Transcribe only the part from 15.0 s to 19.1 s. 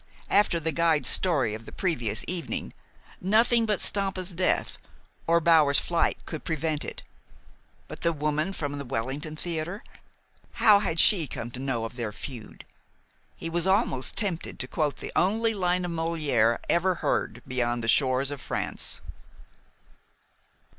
only line of Molière ever heard beyond the shores of France.